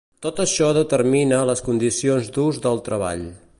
Tot 0.25 0.39
això 0.43 0.69
determina 0.77 1.43
les 1.51 1.63
condicions 1.69 2.33
d’ús 2.39 2.61
del 2.67 2.85
treball. 2.91 3.25